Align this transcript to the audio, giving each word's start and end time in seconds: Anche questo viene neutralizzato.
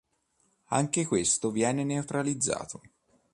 Anche 0.69 1.05
questo 1.05 1.51
viene 1.51 1.83
neutralizzato. 1.83 2.81